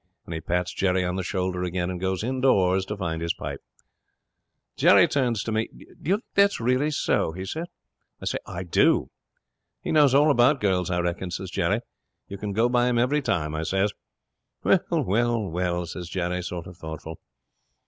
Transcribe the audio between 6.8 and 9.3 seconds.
so?" he says. I says, "I do."